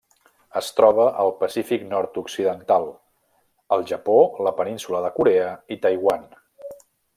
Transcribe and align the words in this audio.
Es 0.59 0.69
troba 0.77 1.03
al 1.23 1.33
Pacífic 1.41 1.83
nord-occidental: 1.91 2.89
el 3.77 3.85
Japó, 3.93 4.17
la 4.49 4.55
península 4.63 5.05
de 5.07 5.15
Corea 5.21 5.55
i 5.77 5.81
Taiwan. 5.87 6.29